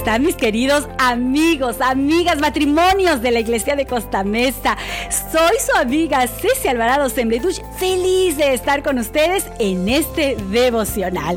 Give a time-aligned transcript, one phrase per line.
[0.00, 4.78] están mis queridos amigos, amigas, matrimonios de la Iglesia de Costa Mesa?
[5.30, 11.36] Soy su amiga Ceci Alvarado Sembreduch, feliz de estar con ustedes en este devocional.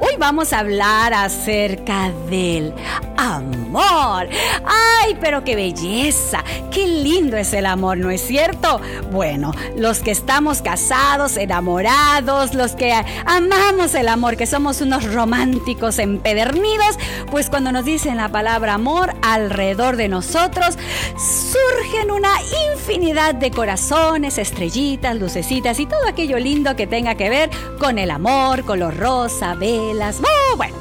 [0.00, 2.72] Hoy vamos a hablar acerca del
[3.18, 4.28] amor.
[4.64, 6.42] ¡Ay, pero qué belleza!
[6.70, 8.80] ¡Qué lindo es el amor, ¿no es cierto?
[9.10, 12.94] Bueno, los que estamos casados, enamorados, los que
[13.26, 16.98] amamos el amor, que somos unos románticos empedernidos,
[17.30, 20.78] pues cuando nos dicen la palabra amor alrededor de nosotros,
[21.16, 22.32] surgen una
[22.72, 28.10] infinidad de corazones, estrellitas, lucecitas y todo aquello lindo que tenga que ver con el
[28.10, 30.20] amor, color rosa, velas.
[30.20, 30.74] Oh, bueno,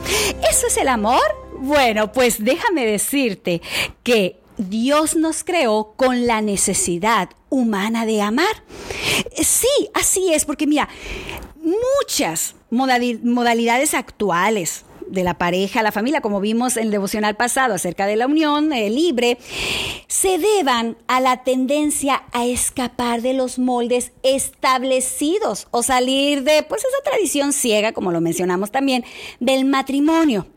[0.49, 1.21] ¿eso es el amor?
[1.59, 3.62] Bueno, pues déjame decirte
[4.03, 8.63] que Dios nos creó con la necesidad humana de amar.
[9.41, 10.90] Sí, así es, porque mira,
[11.55, 18.07] muchas modalidades actuales de la pareja, la familia, como vimos en el devocional pasado acerca
[18.07, 19.37] de la unión eh, libre,
[20.07, 26.84] se deban a la tendencia a escapar de los moldes establecidos o salir de pues
[26.84, 29.04] esa tradición ciega, como lo mencionamos también,
[29.40, 30.48] del matrimonio.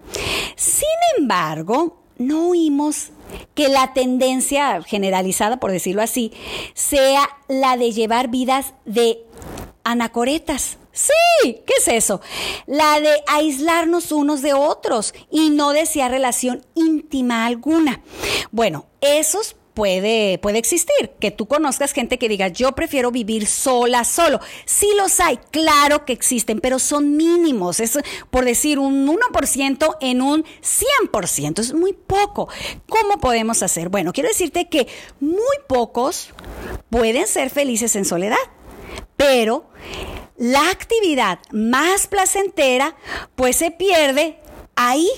[0.57, 0.89] Sin
[1.19, 3.11] embargo, no oímos
[3.55, 6.33] que la tendencia generalizada, por decirlo así,
[6.75, 9.19] sea la de llevar vidas de
[9.85, 10.79] anacoretas.
[10.97, 12.23] Sí, ¿qué es eso?
[12.67, 18.01] La de aislarnos unos de otros y no desear relación íntima alguna.
[18.51, 24.05] Bueno, esos puede, puede existir, que tú conozcas gente que diga, yo prefiero vivir sola,
[24.05, 24.41] solo.
[24.65, 27.99] Sí los hay, claro que existen, pero son mínimos, es
[28.31, 32.49] por decir un 1% en un 100%, es muy poco.
[32.89, 33.91] ¿Cómo podemos hacer?
[33.91, 34.89] Bueno, quiero decirte que
[35.21, 36.31] muy pocos
[36.89, 38.39] pueden ser felices en soledad,
[39.19, 39.69] pero
[40.37, 42.97] la actividad más placentera
[43.35, 44.39] pues se pierde
[44.75, 45.09] ahí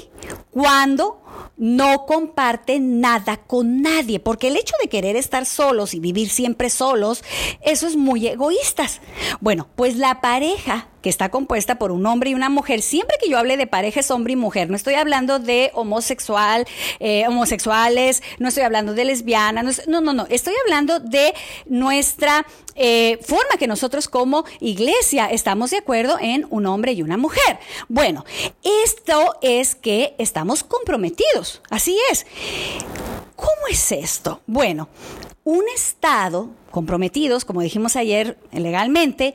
[0.50, 1.22] cuando
[1.56, 6.70] no comparten nada con nadie, porque el hecho de querer estar solos y vivir siempre
[6.70, 7.24] solos,
[7.62, 9.00] eso es muy egoístas.
[9.40, 12.82] Bueno, pues la pareja que está compuesta por un hombre y una mujer.
[12.82, 16.66] Siempre que yo hable de pareja es hombre y mujer, no estoy hablando de homosexual,
[17.00, 21.34] eh, homosexuales, no estoy hablando de lesbianas, no, no, no, estoy hablando de
[21.66, 27.16] nuestra eh, forma que nosotros como iglesia estamos de acuerdo en un hombre y una
[27.16, 27.58] mujer.
[27.88, 28.24] Bueno,
[28.84, 32.26] esto es que estamos comprometidos, así es.
[33.36, 34.40] ¿Cómo es esto?
[34.46, 34.88] Bueno,
[35.48, 39.34] un Estado comprometidos, como dijimos ayer legalmente,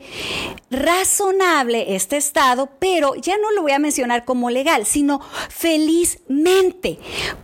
[0.69, 6.99] razonable este Estado, pero ya no lo voy a mencionar como legal, sino felizmente.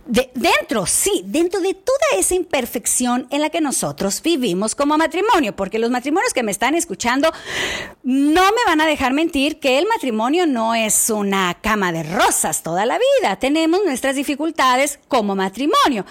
[0.06, 5.56] De, dentro, sí, dentro de toda esa imperfección en la que nosotros vivimos como matrimonio,
[5.56, 7.32] porque los matrimonios que me están escuchando
[8.04, 12.62] no me van a dejar mentir que el matrimonio no es una cama de rosas
[12.62, 16.06] toda la vida, tenemos nuestras dificultades como matrimonio,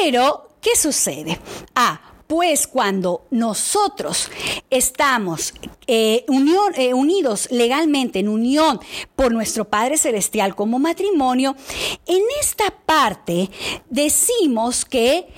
[0.00, 1.38] pero ¿Qué sucede?
[1.76, 4.28] Ah, pues cuando nosotros
[4.68, 5.54] estamos
[5.86, 6.26] eh,
[6.74, 8.80] eh, unidos legalmente en unión
[9.14, 11.54] por nuestro Padre Celestial como matrimonio,
[12.04, 13.48] en esta parte
[13.90, 15.28] decimos que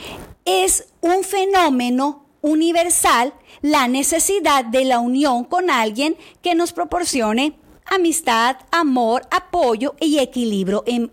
[0.47, 7.59] es un fenómeno universal la necesidad de la unión con alguien que nos proporcione
[7.91, 11.09] amistad, amor, apoyo y equilibrio, em,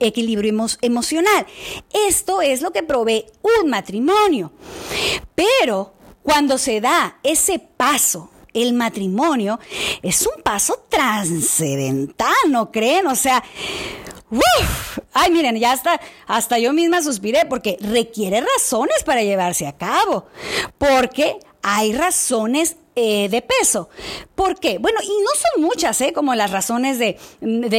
[0.81, 1.45] emocional.
[2.07, 4.51] Esto es lo que provee un matrimonio.
[5.33, 5.93] Pero
[6.23, 9.59] cuando se da ese paso, el matrimonio
[10.01, 13.07] es un paso trascendental, ¿no creen?
[13.07, 13.43] O sea,
[14.31, 14.99] ¡Uf!
[15.13, 20.25] Ay, miren, ya hasta, hasta yo misma suspiré porque requiere razones para llevarse a cabo.
[20.77, 23.89] Porque hay razones eh, de peso.
[24.35, 24.77] ¿Por qué?
[24.77, 26.11] Bueno, y no son muchas, ¿eh?
[26.13, 27.17] Como las razones de,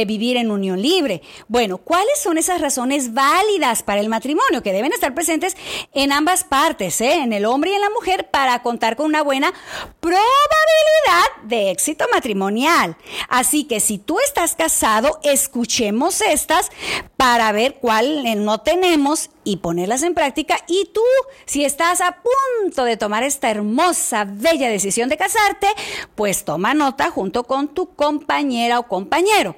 [0.07, 1.21] vivir en unión libre.
[1.47, 5.55] Bueno, ¿cuáles son esas razones válidas para el matrimonio que deben estar presentes
[5.93, 7.13] en ambas partes, ¿eh?
[7.13, 9.53] En el hombre y en la mujer para contar con una buena
[9.99, 12.97] probabilidad de éxito matrimonial.
[13.29, 16.71] Así que si tú estás casado, escuchemos estas
[17.17, 20.57] para ver cuál no tenemos y ponerlas en práctica.
[20.67, 21.01] Y tú,
[21.45, 22.17] si estás a
[22.61, 25.67] punto de tomar esta hermosa, bella decisión de casarte,
[26.15, 29.53] pues toma nota junto con tu compañera o compañero.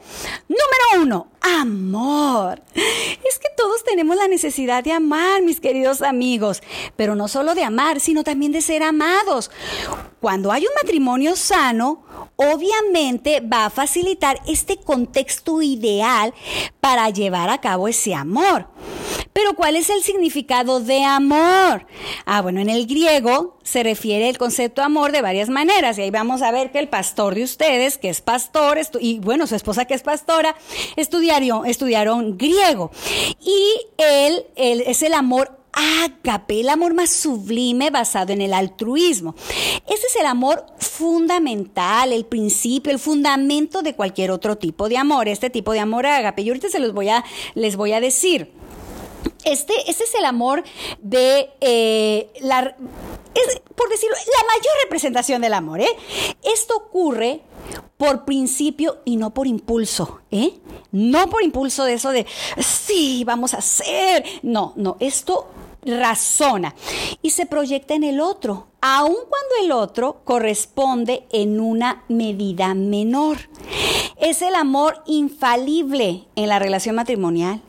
[0.48, 2.62] Número uno, amor.
[2.74, 6.62] Es que todos tenemos la necesidad de amar, mis queridos amigos,
[6.96, 9.52] pero no solo de amar, sino también de ser amados.
[10.20, 12.04] Cuando hay un matrimonio sano,
[12.36, 16.34] obviamente va a facilitar este contexto ideal
[16.82, 18.68] para llevar a cabo ese amor.
[19.34, 21.86] Pero ¿cuál es el significado de amor?
[22.26, 25.98] Ah, bueno, en el griego se refiere el concepto amor de varias maneras.
[25.98, 29.48] Y ahí vamos a ver que el pastor de ustedes, que es pastor, y bueno,
[29.48, 30.56] su esposa que es pastora,
[31.66, 32.92] estudiaron, griego.
[33.42, 39.36] Y él, es el amor ágape, el amor más sublime basado en el altruismo.
[39.88, 45.28] Ese es el amor fundamental, el principio, el fundamento de cualquier otro tipo de amor,
[45.28, 46.42] este tipo de amor ágape.
[46.42, 47.24] Y ahorita se los voy a,
[47.56, 48.52] les voy a decir.
[49.46, 50.64] Este, este es el amor
[51.02, 52.76] de eh, la,
[53.76, 55.82] por decirlo, la mayor representación del amor.
[55.82, 55.96] ¿eh?
[56.44, 57.42] Esto ocurre
[57.98, 60.60] por principio y no por impulso, ¿eh?
[60.92, 62.26] No por impulso de eso de,
[62.58, 64.24] sí, vamos a hacer.
[64.42, 65.48] No, no, esto
[65.86, 66.76] razona
[67.22, 73.38] y se proyecta en el otro, aun cuando el otro corresponde en una medida menor.
[74.18, 77.62] Es el amor infalible en la relación matrimonial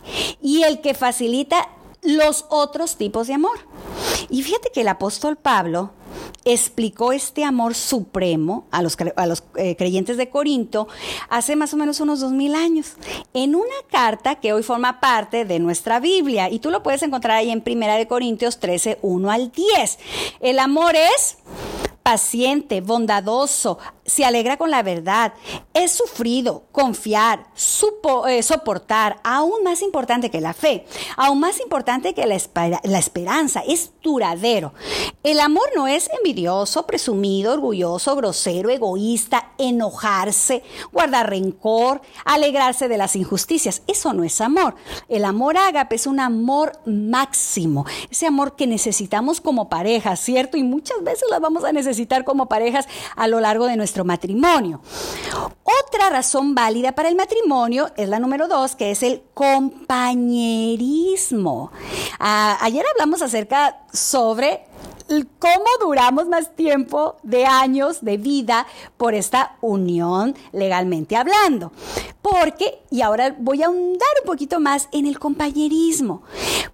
[0.43, 1.69] y el que facilita
[2.03, 3.59] los otros tipos de amor.
[4.29, 5.93] Y fíjate que el apóstol Pablo
[6.45, 10.89] explicó este amor supremo a los, a los eh, creyentes de Corinto
[11.29, 12.95] hace más o menos unos dos mil años,
[13.35, 16.49] en una carta que hoy forma parte de nuestra Biblia.
[16.51, 19.99] Y tú lo puedes encontrar ahí en Primera de Corintios 13, 1 al 10.
[20.41, 21.39] El amor es
[22.03, 23.79] paciente, bondadoso,
[24.11, 25.35] se alegra con la verdad,
[25.73, 27.47] es sufrido, confiar,
[28.29, 30.85] eh, soportar, aún más importante que la fe,
[31.17, 32.37] aún más importante que la,
[32.83, 34.75] la esperanza, es duradero.
[35.23, 43.15] El amor no es envidioso, presumido, orgulloso, grosero, egoísta, enojarse, guardar rencor, alegrarse de las
[43.15, 43.83] injusticias.
[43.87, 44.75] Eso no es amor.
[45.09, 50.57] El amor ágape es un amor máximo, ese amor que necesitamos como pareja, ¿cierto?
[50.57, 54.83] Y muchas veces lo vamos a necesitar como parejas a lo largo de nuestro matrimonio.
[55.65, 61.71] Otra razón válida para el matrimonio es la número dos, que es el compañerismo.
[62.19, 64.67] Ah, ayer hablamos acerca sobre
[65.39, 68.67] cómo duramos más tiempo de años de vida
[68.97, 71.73] por esta unión legalmente hablando.
[72.23, 76.23] Porque, y ahora voy a ahondar un poquito más en el compañerismo,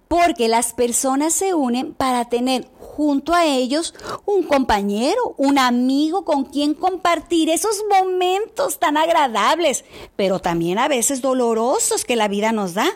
[0.07, 3.93] porque las personas se unen para tener junto a ellos
[4.25, 9.85] un compañero, un amigo con quien compartir esos momentos tan agradables,
[10.15, 12.87] pero también a veces dolorosos que la vida nos da.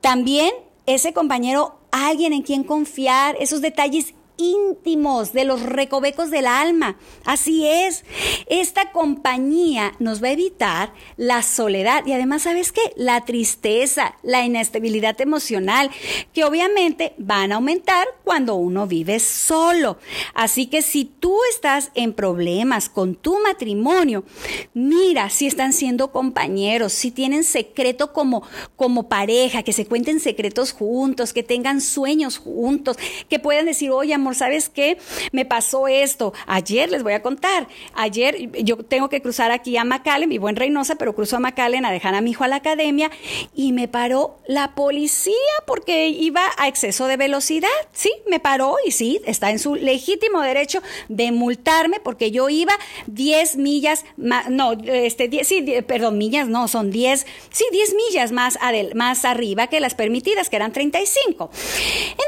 [0.00, 0.50] También
[0.86, 6.96] ese compañero, alguien en quien confiar, esos detalles íntimos, de los recovecos del alma.
[7.24, 8.04] Así es,
[8.46, 12.80] esta compañía nos va a evitar la soledad y además, ¿sabes qué?
[12.96, 15.90] La tristeza, la inestabilidad emocional,
[16.32, 19.98] que obviamente van a aumentar cuando uno vive solo.
[20.34, 24.24] Así que si tú estás en problemas con tu matrimonio,
[24.72, 28.42] mira si están siendo compañeros, si tienen secreto como,
[28.76, 32.96] como pareja, que se cuenten secretos juntos, que tengan sueños juntos,
[33.28, 34.98] que puedan decir, oye, amor, ¿sabes qué?
[35.32, 36.32] Me pasó esto.
[36.46, 37.68] Ayer les voy a contar.
[37.94, 41.84] Ayer yo tengo que cruzar aquí a McAllen, vivo en Reynosa, pero cruzo a McAllen
[41.84, 43.10] a dejar a mi hijo a la academia
[43.54, 45.34] y me paró la policía
[45.66, 47.68] porque iba a exceso de velocidad.
[47.92, 52.72] Sí, me paró y sí, está en su legítimo derecho de multarme porque yo iba
[53.06, 58.32] 10 millas, más, no, este, 10, sí, perdón, millas no, son 10, sí, 10 millas
[58.32, 58.58] más,
[58.94, 61.50] más arriba que las permitidas, que eran 35.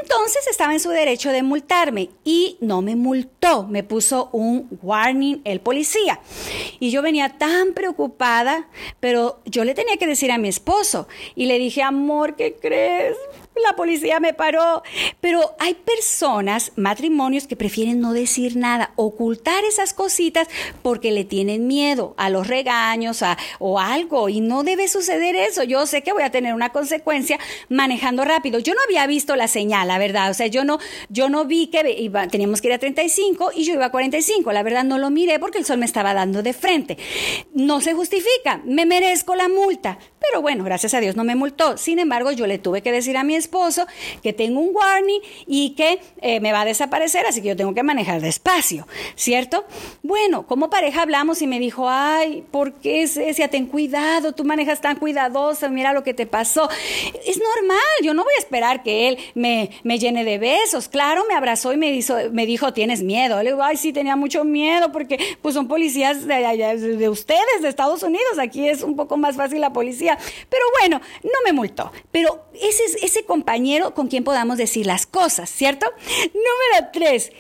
[0.03, 1.90] Entonces estaba en su derecho de multarme
[2.25, 6.21] y no me multó, me puso un warning el policía.
[6.79, 8.69] Y yo venía tan preocupada,
[9.01, 13.17] pero yo le tenía que decir a mi esposo y le dije, amor, ¿qué crees?
[13.67, 14.83] La policía me paró.
[15.21, 20.49] Pero hay personas, matrimonios, que prefieren no decir nada, ocultar esas cositas
[20.83, 23.23] porque le tienen miedo a los regaños
[23.59, 24.29] o algo.
[24.29, 25.63] Y no debe suceder eso.
[25.63, 27.39] Yo sé que voy a tener una consecuencia
[27.69, 28.59] manejando rápido.
[28.59, 30.31] Yo no había visto la señal, la verdad.
[30.31, 33.75] O sea, yo no, yo no vi que teníamos que ir a 35 y yo
[33.75, 34.53] iba a 45.
[34.53, 36.99] La verdad no lo miré porque el sol me estaba dando de frente.
[37.55, 38.61] No se justifica.
[38.65, 39.99] Me merezco la multa.
[40.21, 41.77] Pero bueno, gracias a Dios no me multó.
[41.77, 43.50] Sin embargo, yo le tuve que decir a mi esposo
[44.23, 47.75] que tengo un warning y que eh, me va a desaparecer, así que yo tengo
[47.75, 49.65] que manejar despacio, ¿cierto?
[50.03, 53.49] Bueno, como pareja hablamos y me dijo, ay, ¿por qué Cecia?
[53.49, 56.69] Ten cuidado, tú manejas tan cuidadosa, mira lo que te pasó.
[57.27, 60.89] Es normal, yo no voy a esperar que él me, me llene de besos.
[60.89, 63.43] Claro, me abrazó y me, hizo, me dijo, tienes miedo.
[63.43, 67.69] Le digo, ay, sí, tenía mucho miedo porque pues son policías de, de ustedes, de
[67.69, 68.39] Estados Unidos.
[68.39, 69.91] Aquí es un poco más fácil la policía
[70.49, 71.93] pero bueno, no me multó.
[72.11, 75.87] Pero ese es ese compañero con quien podamos decir las cosas, ¿cierto?
[76.35, 77.31] Número tres,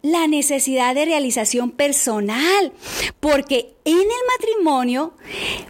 [0.00, 2.72] la necesidad de realización personal,
[3.20, 4.06] porque en el
[4.38, 5.12] matrimonio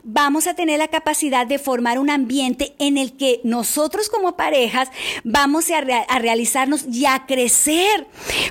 [0.04, 4.90] vamos a tener la capacidad de formar un ambiente en el que nosotros como parejas
[5.24, 8.06] vamos a, a realizarnos y a crecer,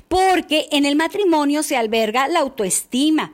[0.09, 3.31] porque en el matrimonio se alberga la autoestima,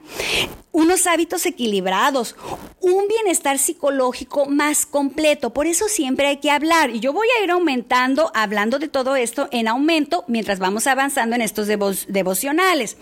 [0.73, 2.35] unos hábitos equilibrados,
[2.81, 5.53] un bienestar psicológico más completo.
[5.53, 6.89] Por eso siempre hay que hablar.
[6.89, 11.35] Y yo voy a ir aumentando, hablando de todo esto en aumento mientras vamos avanzando
[11.35, 12.97] en estos devocionales.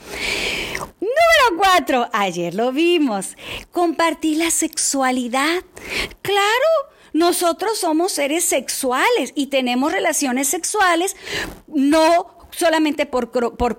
[1.00, 3.38] Número cuatro, ayer lo vimos,
[3.72, 5.64] compartir la sexualidad.
[6.22, 6.68] Claro,
[7.14, 11.16] nosotros somos seres sexuales y tenemos relaciones sexuales
[11.68, 13.32] no solamente por,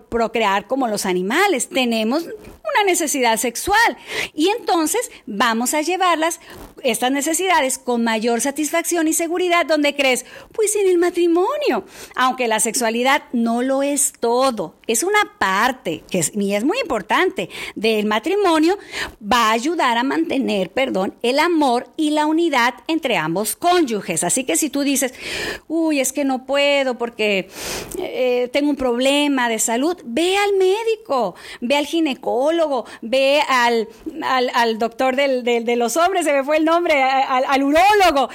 [0.09, 2.27] procrear como los animales, tenemos
[2.75, 3.97] una necesidad sexual.
[4.35, 6.41] Y entonces vamos a llevarlas,
[6.83, 12.61] estas necesidades, con mayor satisfacción y seguridad, donde crees, pues en el matrimonio, aunque la
[12.61, 18.07] sexualidad no lo es todo, es una parte, que es, y es muy importante, del
[18.07, 18.79] matrimonio,
[19.23, 24.25] va a ayudar a mantener, perdón, el amor y la unidad entre ambos cónyuges.
[24.25, 25.15] Así que si tú dices,
[25.69, 27.49] uy, es que no puedo porque
[27.99, 32.62] eh, tengo un problema de salud, ve al médico, ve al ginecólogo,
[33.01, 33.89] ve al,
[34.55, 38.29] al, doctor del, de los hombres, se me fue el nombre, al, al urólogo,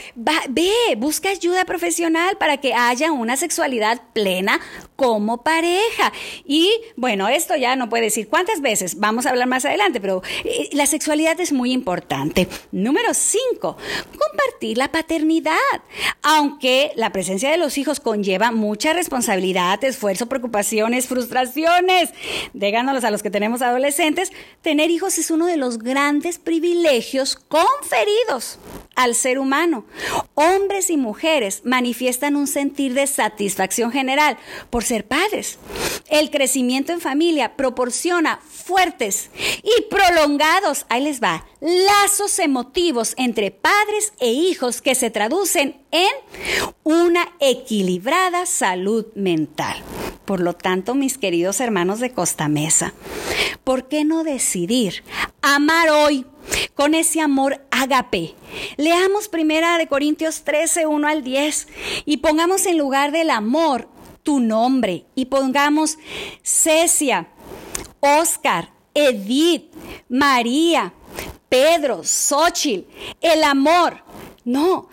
[0.49, 4.59] ve, busca ayuda profesional para que haya una sexualidad plena
[4.97, 6.11] como pareja.
[6.43, 10.21] Y bueno, esto ya no puede decir cuántas veces, vamos a hablar más adelante, pero
[10.43, 12.49] eh, la sexualidad es muy importante.
[12.71, 13.77] Número cinco,
[14.17, 15.53] compartir la paternidad.
[16.23, 22.09] Aunque la presencia de los hijos conlleva mucha responsabilidad, esfuerzo, preocupaciones, frustraciones,
[22.53, 28.57] díganos a los que tenemos adolescentes, tener hijos es uno de los grandes privilegios conferidos
[28.95, 29.85] al ser humano.
[30.33, 34.37] Hombres y mujeres manifiestan un sentir de satisfacción general
[34.71, 35.59] por ser padres.
[36.09, 39.29] El crecimiento en familia proporciona fuertes
[39.63, 46.11] y prolongados, ahí les va, lazos emotivos entre padres e hijos que se traducen en
[46.83, 49.77] una equilibrada salud mental.
[50.25, 52.93] Por lo tanto, mis queridos hermanos de Costa Mesa,
[53.63, 55.03] ¿por qué no decidir
[55.41, 56.25] amar hoy
[56.75, 58.35] con ese amor ágape?
[58.75, 61.67] Leamos primera de Corintios 13, 1 al 10
[62.05, 63.87] y pongamos en lugar del amor
[64.27, 65.97] tu nombre y pongamos
[66.43, 67.29] Cecia,
[68.01, 69.71] Oscar, Edith,
[70.09, 70.93] María,
[71.47, 72.89] Pedro, Xochitl,
[73.21, 74.03] el amor.
[74.43, 74.89] No,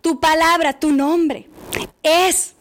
[0.00, 1.48] tu palabra, tu nombre
[2.02, 2.54] es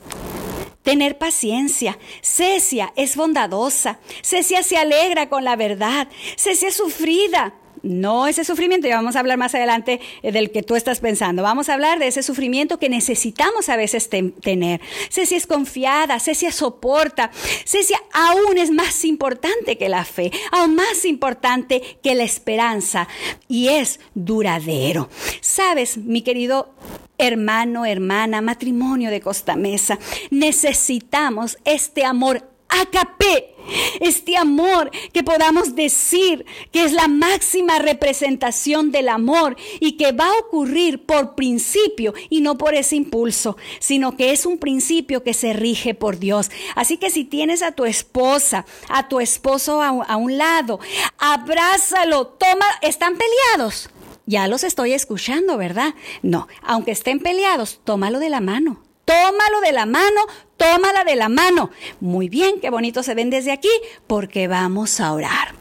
[0.83, 1.97] tener paciencia.
[2.21, 3.97] Cecia es bondadosa.
[4.21, 6.07] Cecia se alegra con la verdad.
[6.37, 10.63] Cecia es sufrida no ese sufrimiento, y vamos a hablar más adelante eh, del que
[10.63, 11.43] tú estás pensando.
[11.43, 14.81] Vamos a hablar de ese sufrimiento que necesitamos a veces tener.
[15.09, 17.31] Cecia es confiada, Cecia soporta.
[17.65, 23.07] Cecia aún es más importante que la fe, aún más importante que la esperanza,
[23.47, 25.09] y es duradero.
[25.41, 26.73] Sabes, mi querido
[27.17, 29.99] hermano, hermana, matrimonio de Costa Mesa,
[30.31, 33.50] necesitamos este amor Acapé,
[33.99, 40.27] este amor que podamos decir que es la máxima representación del amor y que va
[40.27, 45.33] a ocurrir por principio y no por ese impulso, sino que es un principio que
[45.33, 46.51] se rige por Dios.
[46.75, 50.79] Así que si tienes a tu esposa, a tu esposo a, un lado,
[51.17, 53.89] abrázalo, toma, están peleados.
[54.25, 55.95] Ya los estoy escuchando, ¿verdad?
[56.21, 60.21] No, aunque estén peleados, tómalo de la mano tómalo de la mano,
[60.57, 61.71] tómala de la mano.
[61.99, 63.71] Muy bien, qué bonito se ven desde aquí,
[64.07, 65.55] porque vamos a orar.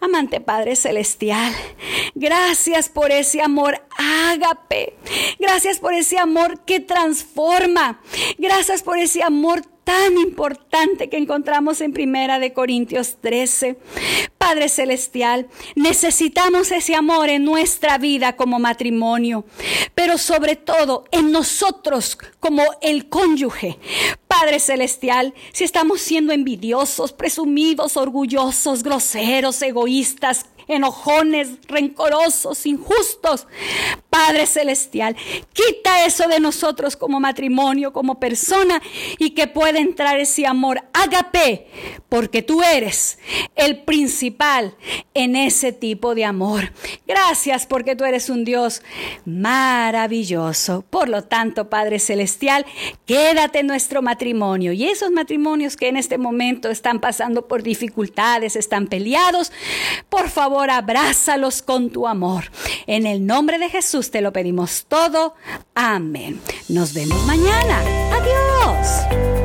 [0.00, 1.54] Amante Padre Celestial,
[2.16, 4.96] gracias por ese amor ágape.
[5.38, 8.00] Gracias por ese amor que transforma.
[8.38, 13.78] Gracias por ese amor tan importante que encontramos en Primera de Corintios 13.
[14.38, 19.44] Padre Celestial, necesitamos ese amor en nuestra vida como matrimonio,
[19.94, 23.78] pero sobre todo en nosotros como el cónyuge.
[24.28, 33.46] Padre Celestial, si estamos siendo envidiosos, presumidos, orgullosos, groseros, egoístas, enojones, rencorosos, injustos.
[34.12, 35.16] Padre Celestial,
[35.54, 38.82] quita eso de nosotros como matrimonio, como persona,
[39.18, 41.66] y que pueda entrar ese amor agape,
[42.10, 43.18] porque tú eres
[43.56, 44.76] el principal
[45.14, 46.74] en ese tipo de amor.
[47.06, 48.82] Gracias porque tú eres un Dios
[49.24, 50.84] maravilloso.
[50.90, 52.66] Por lo tanto, Padre Celestial,
[53.06, 58.56] quédate en nuestro matrimonio y esos matrimonios que en este momento están pasando por dificultades,
[58.56, 59.52] están peleados,
[60.10, 62.50] por favor, abrázalos con tu amor.
[62.86, 63.70] En el nombre de
[64.02, 65.34] Jesús te lo pedimos todo.
[65.76, 66.40] Amén.
[66.68, 67.78] Nos vemos mañana.
[68.10, 69.41] Adiós.